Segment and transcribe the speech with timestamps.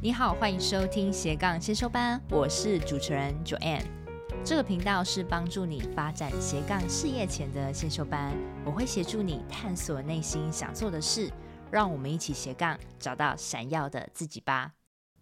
[0.00, 3.82] 你好，欢迎收听斜杠先修班，我是主持人 Joanne。
[4.44, 8.32] 这个频道是帮助你发展斜杠事业前的先修班，
[8.64, 11.28] 我会协助你探索内心想做的事，
[11.68, 14.70] 让我们一起斜杠找到闪耀的自己吧。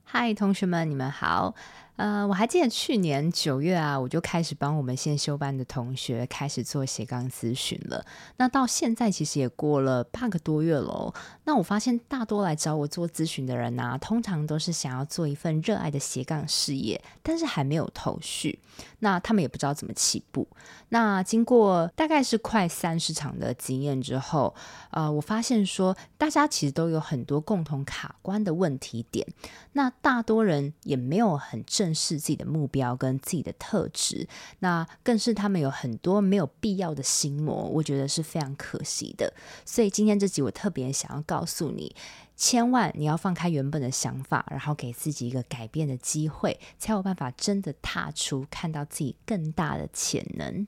[0.02, 1.54] 嗨，同学们，你们好。
[1.96, 8.04] 呃，我还记得去年九月啊，我就开始帮我们先修班的同学开始做斜杠咨询了。
[8.36, 11.14] 那到现在其实也过了半个多月喽。
[11.44, 18.58] 那我发现大多来找我做咨询的人呢、通常都是想要做一份热爱的斜杠事业，但是还没有头绪。
[18.98, 20.46] 那他们也不知道怎么起步。
[20.90, 24.54] 那经过大概是快三十场的经验之后，
[24.90, 29.26] 呃，我发现说大家其实都有很多共同卡关的问题点。
[29.72, 31.85] 那大多人也没有很正。
[31.86, 34.26] 认识自己的目标跟自己的特质，
[34.58, 39.32] 那更是他们有很多没有必要的心魔，我觉得是非常可惜的。
[39.64, 41.94] 所以今天这集我特别想要告诉你，
[42.36, 50.66] 千万你要放开原本的想法，然后给自己一个改变的机会，才有办法真的踏出，看到自己更大的潜能。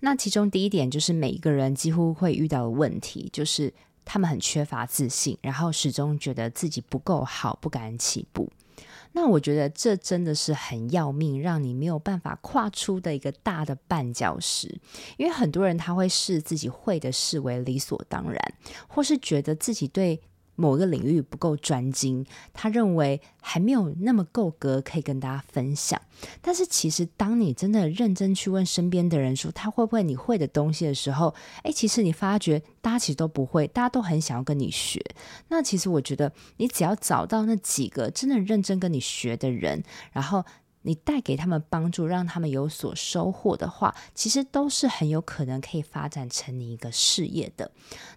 [0.00, 3.72] 那其中第一点就是每一个人几乎会遇到的问题，就是
[4.04, 8.50] 他们很缺乏自信，然后始终觉得自己不够好，不敢起步。
[9.12, 14.80] 那我觉得这真的是很要命，让你没有办法跨出的一个大的绊脚石。
[15.16, 18.54] 因为很多人他会视自己会的视为理所当然，
[18.86, 20.20] 或是觉得自己对。
[20.60, 26.00] 某个领域不够专精，他认为还没有那么够格可以跟大家分享。
[26.42, 35.00] 但是其实，当你真的认真去问身边的人说他会不会你会的东西的时候，诶，其实你发觉大家其实都不会，大家都很想要跟你学。
[35.46, 40.44] 那其实我觉得，你只要找到那几个真的认真跟你学的人，然后。
[40.82, 47.70] 你带给他们帮助，让他们有所收获的话，其实都是很有可能可以发展成你一个事业的。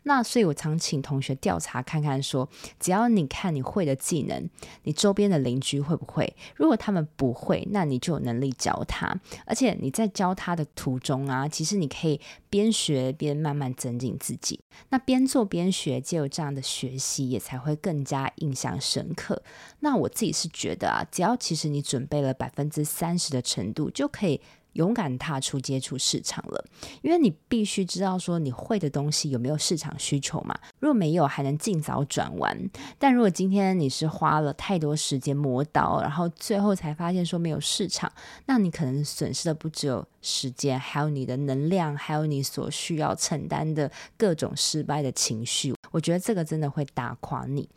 [0.03, 2.47] 那所以，我常请同学调查看看说，
[2.79, 4.49] 只要你看你会的技能，
[4.83, 6.35] 你周边的邻居会不会？
[6.55, 9.15] 如果他们不会，那你就有能力教他。
[9.45, 12.19] 而且你在教他的途中啊，其实你可以
[12.49, 14.59] 边学边慢慢增进自己。
[14.89, 19.41] 那边做边学，就有这样的学习，也才会更加印象深刻。
[19.79, 24.39] 那我自己是觉得啊，只要其实你准备了百分之三十的程度，就可以
[24.73, 26.65] 勇敢踏出接触市场了。
[27.01, 30.57] 因为你必须知道说你会的东西有没有市场需求嘛。
[30.79, 32.69] 如果没有，还能尽早转弯。
[32.97, 38.11] 但如果今天你是花了太多时间磨刀，然后最后才发现说没有市场，
[38.45, 45.73] 那你可能损失的不只有时间，还有你的能量，还有你所需要承担的各种失败的情绪。
[45.91, 47.67] 我觉得这个真的会打垮你。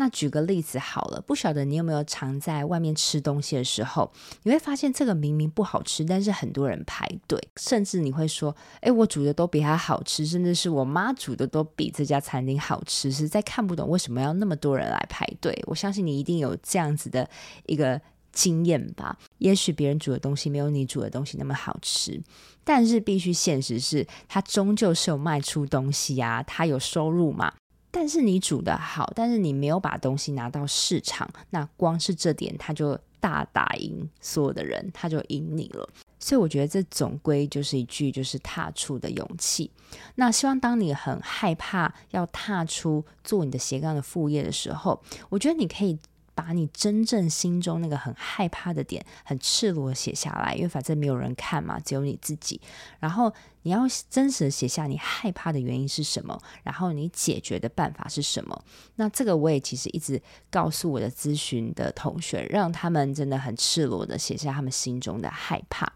[0.00, 4.12] 那举个例子好了，不晓得你有没有常在外面吃东西的时候，
[4.44, 15.60] 你会发现这个明明不好吃，但是很多人排队，甚至你会说，诶，我煮的都比他好吃，甚至是我妈煮的都比这家餐厅好吃，实在看不懂为什么要那么多人来排队。
[15.66, 17.28] 我相信你一定有这样子的
[17.66, 19.18] 一个经验吧？
[19.38, 22.22] 也许别人煮的东西没有你煮的东西那么好吃，
[22.62, 27.52] 但是必须现实是，它终究是有卖出东西啊，它有收入嘛。
[27.98, 35.88] 但是你煮的好，但是你没有把东西拿到市场，那光是这点他就大打赢所有的人，他就赢你了。
[36.20, 39.68] 所以我觉得这总归就是一句，就是踏出的勇气。
[40.14, 45.98] 那希望当你很害怕要踏出做你的斜杠的副业的时候，我觉得你可以。
[46.38, 52.60] 把你真正心中那个很害怕的点，很赤裸写下来，因为反正没有人看嘛，只有你自己。
[53.00, 58.64] 然后你要真实的写下你害怕的原因是什么，然后你解决的办法是什么。
[58.94, 65.92] 那这个我也其实一直告诉我的咨询的同学，让他们真的很赤裸的写下他们心中的害怕。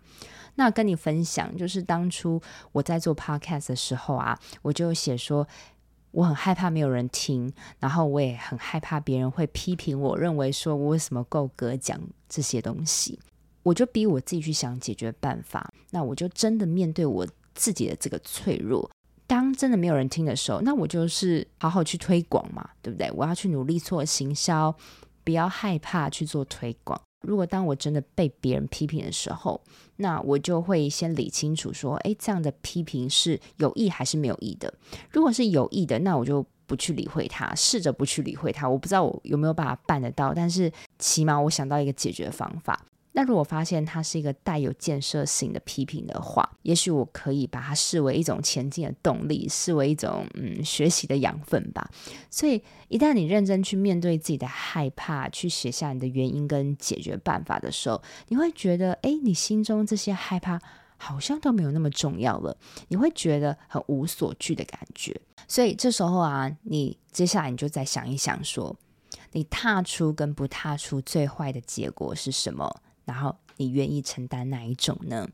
[0.56, 2.42] 那跟你分享，就是当初
[2.72, 5.46] 我在做 podcast 的时候啊，我就写说。
[6.12, 13.18] 我很害怕没有人听，然后我也很害怕别人会批评我，认为说我为什么够格讲这些东西，
[13.62, 15.72] 我就逼我自己去想解决办法。
[15.90, 18.88] 那我就真的面对我自己的这个脆弱。
[19.26, 23.10] 当真的没有人听的时候，那我就是好好去推广嘛，对不对？
[23.12, 24.74] 我要去努力做行销，
[25.24, 27.00] 不要害怕去做推广。
[27.22, 29.60] 如果当我真的被别人批评的时候，
[29.96, 34.72] 那我就会先理清楚说，诶，这样的批评是有意还是没有意的？
[35.10, 38.68] 如果是有意的，那我就不去理会他，试着不去理会他。
[38.68, 42.86] 我不知道我有没有办法办得到，但是起码我想到一个解决方法。
[43.12, 51.90] 那如果发现它是一个带有建设性的批评的话，也许我可以把它视为一种前进的动力，视为一种嗯学习的养分吧。
[52.30, 60.58] 所以一旦你认真去面对自己的害怕，去写下你的原因跟解决办法的时候，你会觉得，诶，你心中这些害怕
[60.96, 62.56] 好像都没有那么重要了，
[62.88, 65.20] 你会觉得很无所惧的感觉。
[65.46, 68.74] 所以这时候啊，你接下来你就再想一想说。
[69.34, 72.82] 你踏出跟不踏出最坏的结果是什么？
[73.04, 75.28] 然后你愿意承担哪一种呢？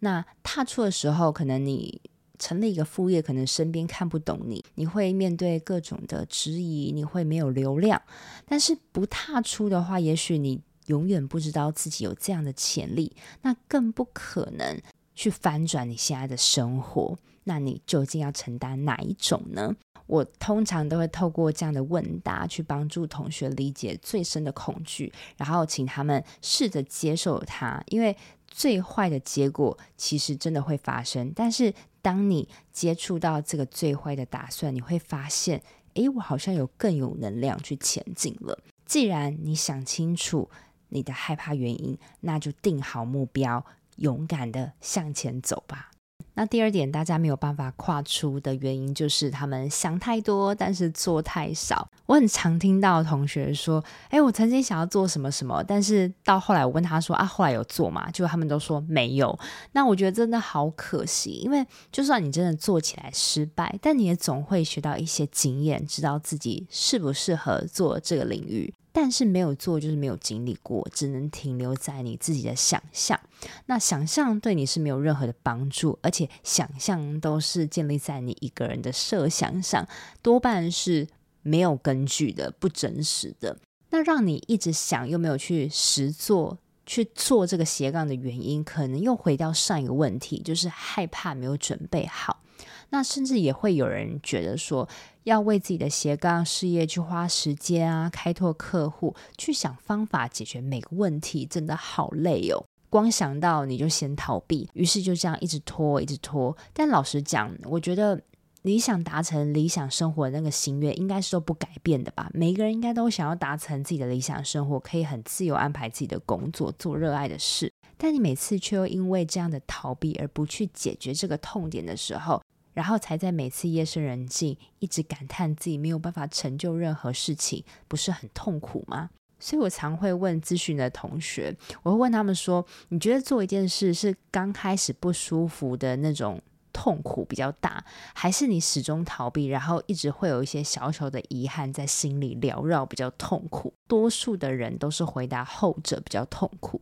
[0.00, 2.00] 那踏出的时候，可能你
[2.38, 8.00] 成立一个副业，可能身边看不懂你，你会面对各种的质疑，你会没有流量。
[8.46, 14.80] 但是不踏出的话，也许你永远不知道自己有这样的潜力，那更不可能
[15.14, 17.18] 去翻转你现在的生活。
[17.44, 19.74] 那你究竟要承担哪一种呢？
[20.08, 28.16] 我通常都会透过这样的问答去帮助同学理解最深的恐惧，然后请他们试着接受它，因为
[28.48, 31.30] 最坏的结果其实真的会发生。
[31.36, 31.72] 但是
[32.02, 35.62] 当你接触到这个最坏的打算，你会发现，
[35.94, 38.58] 诶，我好像有更有能量去前进了。
[38.86, 40.48] 既然你想清楚
[40.88, 43.62] 你的害怕原因，那就定好目标，
[43.96, 45.90] 勇敢的向前走吧。
[46.38, 51.90] 那第二点，大家没有办法跨出的原因，就是他们想太多，但是做太少。
[52.06, 59.36] 我很常听到同学说：“哎，我曾经想要做什么什么，但是到后来我问他说啊，后来有做吗？”结果他们都说没有。
[59.72, 68.72] 那我觉得真的好可惜，因为就算你真的做起来失败，但你也总会学到一些经验，知道自己适不适合做这个领域。
[68.92, 73.18] 但是没有做，就是没有经历过，只能停留在你自己的想象。
[73.66, 79.86] 那想象对你是没有任何的帮助，而且想象都是建立在你一个人的设想上，
[80.22, 81.06] 多半是
[81.42, 83.58] 没有根据的、不真实的。
[83.90, 92.42] 那让你一直想又没有去实做去做这个斜杠的原因，可能又回到上一个问题，就是害怕没有准备好。
[92.90, 94.88] 那甚至也会有人觉得说，
[95.24, 102.64] 要为自己的斜杠事业去花时间啊，开拓客户，去想方法解决每个问题，真的好累哦。
[102.90, 106.56] 光想到你就先逃避，于是就这样一直拖，一直拖。
[106.72, 108.18] 但老实讲，我觉得
[108.62, 112.30] 你想达成理想生活的那个心愿，应该是都不改变的吧？
[112.32, 117.70] 每个人应该都想要达成自己的理想生活，可以很自由安排自己的工作，做热爱的事。
[117.98, 122.42] 但你每次却又因为这样的逃避而不去解决这个痛点的时候，
[122.78, 129.10] 然后才在每次夜深人静，一直感叹自己没有办法成就任何事情，不是很痛苦吗？
[129.40, 131.52] 所以我常会问咨询的同学，
[131.82, 136.40] 我会问他们说：“你觉得做一件事是刚开始不舒服的那种
[136.72, 137.84] 痛苦比较大，
[138.14, 146.80] 还是你始终逃避，然后一直会有一些小小的遗憾在心里缭绕比较痛苦？”多数的人都是回答后者比较痛苦。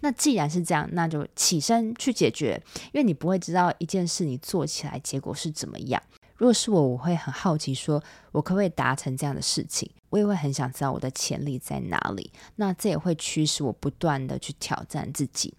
[0.00, 2.62] 那既然是这样，那就起身去解决，
[2.92, 6.02] 因为你不会知道一件事你做起来结果是怎么样。
[6.36, 9.90] 如果是我，我会很好奇，说我可不可以达成这样的事情？
[10.10, 12.30] 我也会很想知道我的潜力在哪里。
[12.56, 15.54] 那这也会驱使我不断的去挑战自己。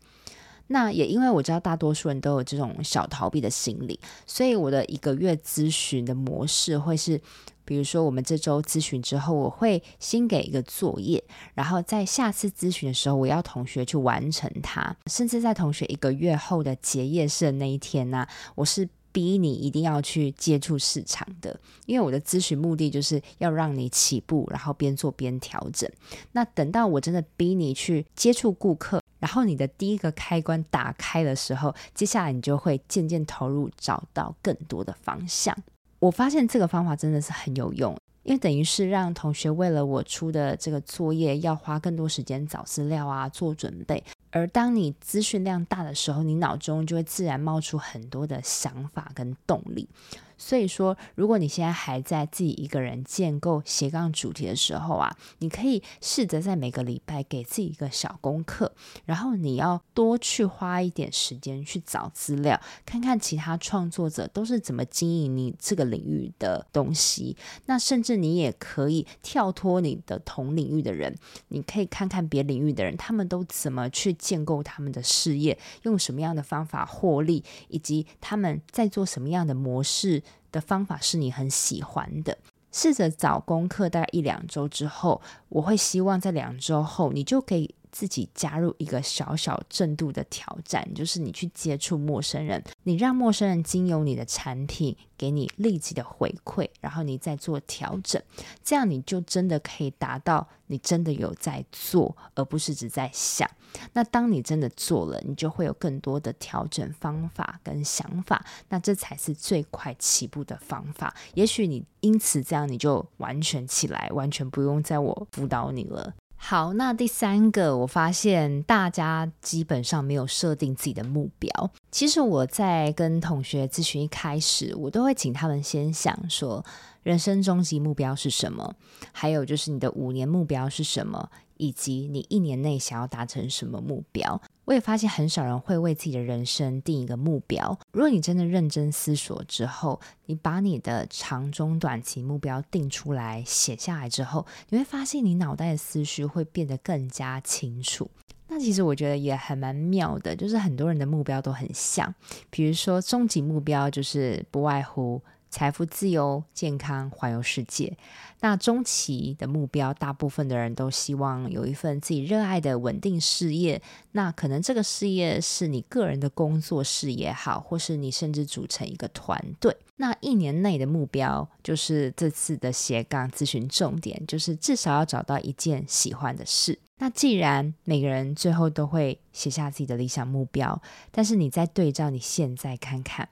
[0.67, 7.19] 那也因为我知道大多数人都有这种小逃避的心理，所以我的一个月咨询的模式会是。
[7.67, 11.21] 比如说，我们这周咨询之后，我会先给一个作业，
[11.53, 14.95] 然后在下次咨询的时候，我要同学去完成它。
[15.07, 18.25] 甚至在同学一个月后的结业式的那一天呢，
[18.55, 25.91] 我是逼你一定要去接触市场的，因为我的咨询目的就是要让你起步，然后边做边调整。
[26.31, 35.55] 那等到我真的逼你去接触顾客，然后你的第一个开关打开的时候，接下来你就会渐渐投入，找到更多的方向。
[35.99, 44.03] 我发现这个方法真的是很有用，因为等于是让同学为了我出的这个作业，要花更多时间找资料啊，做准备。
[44.29, 49.89] 而当你资讯量大的时候，你脑中就会自然冒出很多的想法跟动力。
[50.37, 58.71] 所以说，如果你现在还在自己一个人建构斜杠主题的时候啊，你可以试着在每个礼拜给自己一个小功课，
[59.05, 67.35] 然后你要多去花一点时间去找资料，看看其他创作者都是怎么经营你这个领域的东西。
[67.65, 71.15] 那甚至你也可以跳脱你的同领域的人，
[71.47, 80.23] 你可以看看别领域的人，他们都怎么去建构他们的事业，用什么样的方法获利，以及他们在做什么样的模式。
[80.51, 82.37] 的方法是你很喜欢的，
[82.71, 98.21] 试着找功课，大概一两周之后，我会希望在两周后，你就可以自己加入一个小小正度的挑战，就是你去接触陌生人，你让陌生人经由你的产品给你立即的回馈，然后你再做调整，
[98.63, 103.49] 这样你就真的可以达到你真的有在做，而不是只在想。
[103.93, 111.15] 那当你真的做了，你就会有更多的调整方法跟想法，那这才是最快起步的方法。
[111.33, 116.13] 也许你因此这样，你就完全起来，完全不用在我辅导你了。
[116.37, 121.71] 好，那第三个，我发现大家基本上没有设定自己的目标。
[121.91, 126.63] 其实我在跟同学咨询一开始，我都会请他们先想说。
[127.03, 128.75] 人生终极目标是什么？
[129.13, 131.29] 还有就是你的五年目标是什么？
[131.57, 134.41] 以及你一年内想要达成什么目标？
[134.65, 137.77] 我也发现很少人会为自己的人生定一个目标。
[137.91, 148.09] 如果你真的认真思索之后，你把你的长中短期目标定出来写下来之后，你会发现你脑袋的思绪会变得更加清楚。
[148.49, 152.13] 那其实我觉得也还蛮妙的，就是很多人的目标都很像，
[152.49, 155.21] 比如说终极目标就是不外乎。
[155.49, 157.97] 财富自由、健康、环游世界。
[158.39, 163.81] 那中期的目标，大部分的人都希望有一份自己热爱的稳定事业。
[164.11, 169.75] 那可能这个事业是你个人的工作室也好，或是你甚至组成一个团队。
[169.95, 176.77] 那一年内的目标，就是这次的斜杠咨询重点，就是至少要找到一件喜欢的事。
[176.99, 183.29] 那既然每个人最后都会写下自己的理想目标，但是你再对照你现在看看。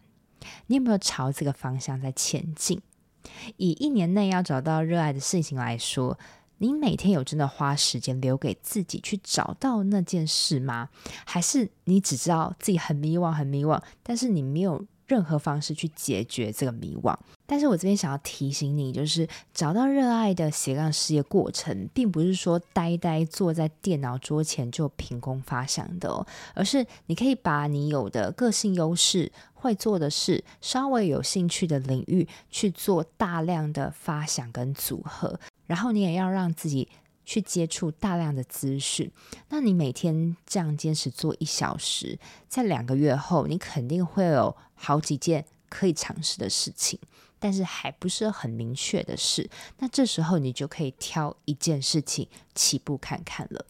[0.67, 2.81] 你有没有朝这个方向在前进？
[3.57, 6.17] 以一年内要找到热爱的事情来说，
[6.59, 10.89] 你每天有真的花时间留给自己去找到那件事吗？
[11.25, 17.15] 还是你只知道自己很迷惘，很迷惘，但是你没有任何方式去解决这个迷惘？
[17.47, 36.87] 但是我这边想要提醒你，就是找到热爱的斜杠事业过程，并不是说呆呆坐在电脑桌前就凭空发想的哦，而是你可以把你有的个性优势、会做的事、稍微有兴趣的领域去做大量的发想跟组合，然后你也要让自己
[37.25, 39.11] 去接触大量的资讯。
[39.49, 42.17] 那你每天这样坚持做一小时，
[42.47, 46.99] 在两个月后，你肯定会有好几件可以尝试的事情。
[47.37, 53.65] 但是还不是很明确的事，那这时候你就可以挑一件事情起步看看了。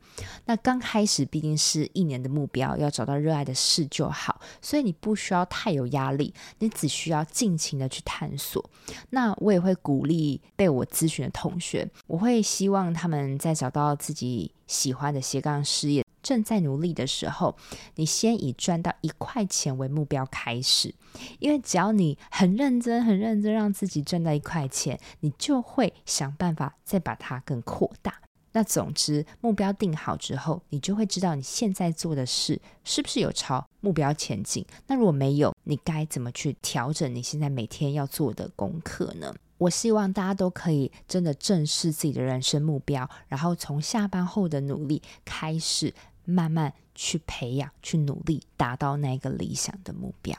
[0.46, 8.64] 那刚开始毕竟是一年的目标，要找到热爱的事就好，所以你不需要太有压力，你只需要尽情的去探索。
[9.10, 16.06] 那我也会鼓励被我咨询的同学，我会希望他们在找到自己喜欢的斜杠事业。
[16.24, 17.56] 正在努力的时候，
[17.96, 20.96] 你先以赚到一块钱为目标开始，
[21.38, 28.22] 因为只要你很认真、很认真，让自己赚到一块钱，你就会想办法再把它更扩大。
[28.56, 34.66] 那总之，目标定好之后，你就会知道你现在做的事是不是有朝目标前进。
[34.88, 39.36] 那如果没有，你该怎么去调整你现在每天要做的功课呢？
[39.58, 45.94] 我希望大家都可以真的正视自己的人生目标，然后从下班后的努力开始。
[46.28, 50.36] 慢慢去培养，去努力达到那个理想的目标。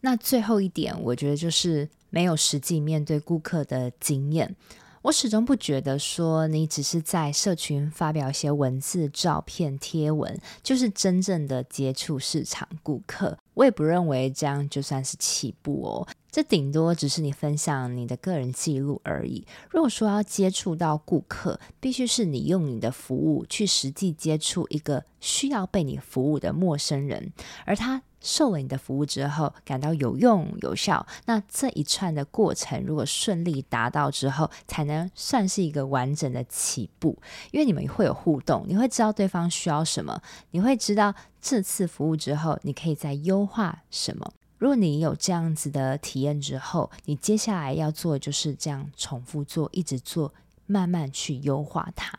[0.00, 4.56] 那最后一点，我觉得就是没有实际面对顾客的经验。
[5.02, 13.36] 我始终不觉得说你只是在社群发表一些文字、照片、贴文，就是真正的接触市场顾客。
[13.54, 16.08] 我也不认为这样就算是起步哦。
[16.32, 19.46] 这顶多只是你分享你的个人记录而已。
[19.68, 27.30] 如果说要接触到顾客，必须是你用你的服务去实际接触一个需要被你服务的陌生人，
[27.66, 37.18] 而他受了你的服务之后感到有用有效，那这一串的过程如果顺利达到之后，才能算是一个完整的起步。
[37.50, 40.22] 因为你们会有互动，你会知道对方需要什么，
[40.52, 44.32] 你会知道这次服务之后你可以再优化什么。
[44.62, 50.32] 如果你有这样子的体验之后，你接下来要做就是这样重复做，一直做，
[50.66, 52.16] 慢慢去优化它。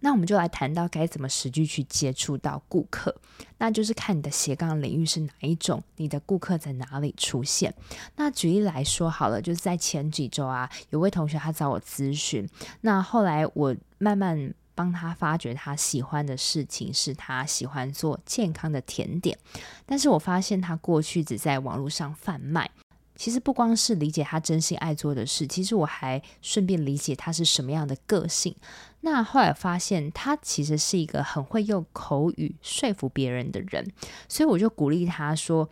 [0.00, 3.14] 那我们就来谈到该怎么实际去接触到顾客，
[3.58, 7.72] 那就是看你的斜杠领域是哪一种，你的顾客在哪里出现。
[8.16, 12.44] 那举例来说好了，就是在前几周啊，有位同学他找我咨询，
[12.80, 14.52] 那后来我慢慢。
[14.76, 19.36] 帮他发掘他喜欢的事情，是他喜欢做健康的甜点。
[19.84, 22.70] 但是我发现他过去只在网络上贩卖。
[23.16, 28.54] 其实不光是理解他真心爱做的事，其实我还顺便理解他是什么样的个性。
[29.00, 33.90] 那后来发现他其实是一个很会用口语说服别人的人，
[34.28, 35.66] 所以我就鼓励他说，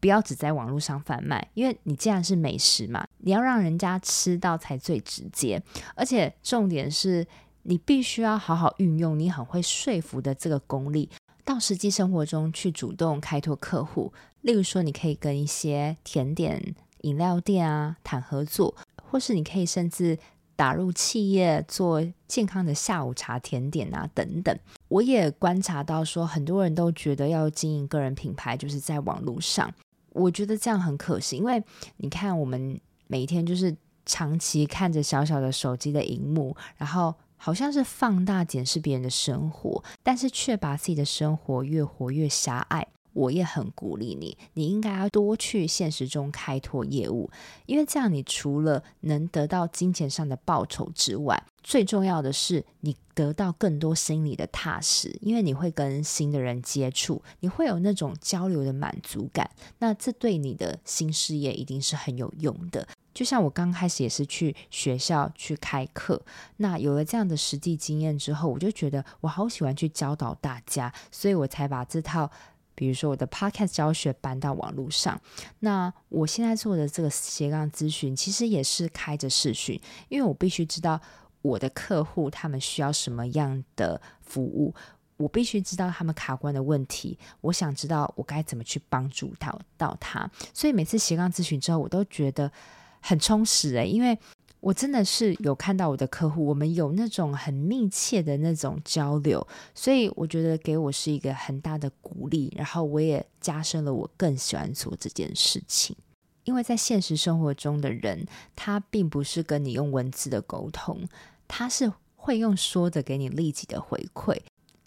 [0.00, 5.62] 不要只在网络上贩卖，因为你既然是美食嘛，你要让人家吃到才最直接，
[5.94, 7.24] 而且重点是。
[7.68, 11.10] 你必须要好好运用你很会说服的这个功力，
[11.44, 14.10] 到实际生活中去主动开拓客户。
[14.40, 20.18] 例如说，你可以跟一些甜点饮料店啊谈合作，或是你可以甚至
[20.56, 24.58] 打入企业做健康的下午茶甜点啊等等。
[24.88, 29.70] 我也观察到说，很多人都觉得要经营个人品牌就是在网络上，
[30.14, 31.62] 我觉得这样很可惜，因为
[31.98, 37.14] 你看我们每天就是长期看着小小的手机的荧幕，然后。
[37.38, 42.86] 好像是放大检视别人的生活，但是却把自己的生活越活越狭隘。
[43.12, 47.30] 我也很鼓励你，你应该要多去现实中开拓业务，
[47.66, 62.86] 因为这样你除了能得到金钱上的报酬之外，最重要的是你得到更多心理的踏实，因为你会跟新的人接触，你会有那种交流的满足感，那这对你的新事业一定是很有用的。
[63.12, 66.22] 就像我刚开始也是去学校去开课，
[66.58, 72.30] 那有了这样的实际经验之后，我就觉得我好喜欢去教导大家，所以我才把这套。
[72.78, 75.20] 比如说我的 podcast 教学搬到网络上，
[75.58, 81.00] 那我现在做的这个斜杠咨询，其实也是开着视讯，因为我必须知道
[81.42, 84.72] 我的客户他们需要什么样的服务，
[85.16, 92.52] 我必须知道他们卡关的问题，我想知道我该怎么去帮助到到他，所以每次斜杠咨询之后，我都觉得
[93.00, 94.16] 很充实诶，因为。
[94.60, 105.96] 我真的是有看到我的客户，我们有那种很密切的那种交流，所以我觉得给我是一个很大的鼓励，然后我也加深了我更喜欢做这件事情。
[106.44, 111.06] 因为在现实生活中的人，他并不是跟你用文字的沟通，
[111.46, 114.36] 他是会用说的给你立即的回馈。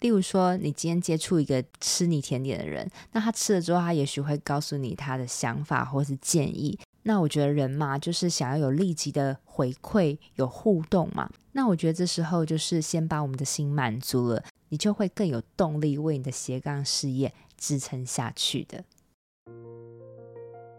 [0.00, 6.76] 例如说，你今天接触一个吃你甜点的人，那他吃了之后，他也许会告诉你他的想法或是建议。
[7.04, 11.28] 那我觉得人嘛，就是想要有立即的回馈，有互动嘛。
[11.52, 18.84] 那我觉得这时候就是先把我们的心满足了，你就会更有动力为你的斜杠事业支撑下去的。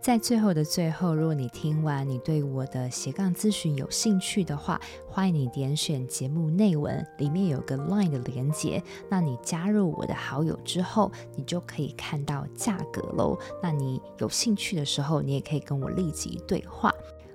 [0.04, 8.84] 在最后的最后，如果你听完你对我的斜杠咨询有兴趣的话，欢迎你点选节目内文，里面有个 Line 的连接。
[9.10, 13.40] 那你加入我的好友之后，你就可以看到价格喽。
[13.62, 16.94] 那你有兴趣的时候，你也可以跟我立即对话。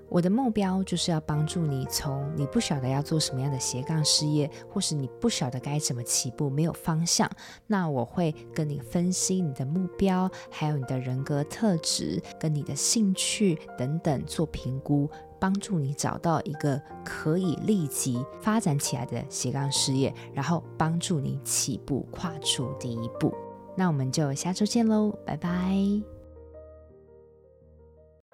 [0.09, 7.31] 我的目标就是要帮助你，从你不晓得要做什么样的斜杠事业，或是你不晓得该怎么起步，没有方向，
[7.67, 23.35] 那我会跟你分析你的目标，还有你的人格特质，跟你的兴趣等等做评估，帮助你找到一个可以立即发展起来的斜杠事业，然后帮助你起步跨出第一步。
[23.77, 26.18] 那我们就下周见喽，拜拜。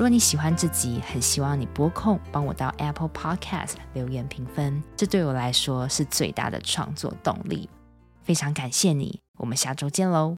[0.00, 7.68] 如果你喜欢这集，很希望你播控帮我到 Apple Podcast 留言评分，这对我来说是最大的创作动力。
[8.22, 10.36] 非常感谢你，我们下周见喽。